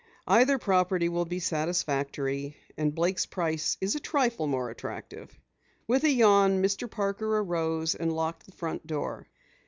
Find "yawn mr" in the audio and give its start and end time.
6.09-6.89